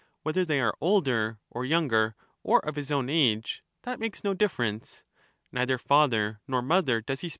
[0.21, 4.23] 16 whether they are older or younger, or of his own age— that socrates, makes
[4.23, 5.03] no difference;
[5.51, 7.29] neither father nor mother does he Protarchus.